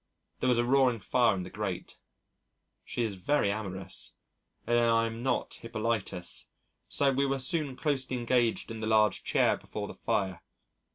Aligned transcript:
There 0.39 0.49
was 0.49 0.57
a 0.57 0.63
roaring 0.65 0.99
fire 0.99 1.35
in 1.35 1.43
the 1.43 1.51
grate. 1.51 1.99
She 2.83 3.03
is 3.03 3.13
very 3.13 3.51
amorous 3.51 4.15
and 4.65 4.79
I 4.79 5.05
am 5.05 5.21
not 5.21 5.53
Hippolytus, 5.61 6.47
so 6.89 7.11
we 7.11 7.27
were 7.27 7.37
soon 7.37 7.75
closely 7.75 8.17
engaged 8.17 8.71
in 8.71 8.79
the 8.79 8.87
large 8.87 9.23
chair 9.23 9.57
before 9.57 9.87
the 9.87 9.93
fire. 9.93 10.41